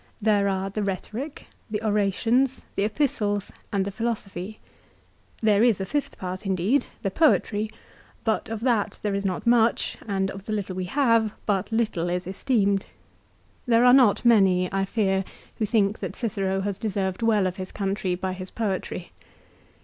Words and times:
There 0.19 0.47
are 0.49 0.71
the 0.71 0.81
Rhetoric, 0.81 1.45
the 1.69 1.79
Orations, 1.85 2.65
the 2.73 2.83
Epistles, 2.85 3.51
and 3.71 3.85
the 3.85 3.91
Philosophy. 3.91 4.57
There 5.43 5.61
is 5.63 5.79
a 5.79 5.85
fifth 5.85 6.17
part 6.17 6.43
indeed, 6.43 6.87
the 7.03 7.11
Poetry; 7.11 7.69
but 8.23 8.49
of 8.49 8.61
that 8.61 8.97
there 9.03 9.13
is 9.13 9.25
not 9.25 9.45
much, 9.45 9.99
and 10.07 10.31
of 10.31 10.45
the 10.45 10.53
little 10.53 10.75
we 10.75 10.85
have 10.85 11.35
but 11.45 11.71
little 11.71 12.09
is 12.09 12.25
esteemed. 12.25 12.87
There 13.67 13.85
are 13.85 13.93
not 13.93 14.25
many, 14.25 14.67
I 14.73 14.85
fear, 14.85 15.23
who 15.59 15.67
think 15.67 15.99
that 15.99 16.15
Cicero 16.15 16.61
has 16.61 16.79
deserved 16.79 17.21
well 17.21 17.45
of 17.45 17.57
his 17.57 17.71
country 17.71 18.15
by 18.15 18.33
his 18.33 18.49
poetry. 18.49 19.11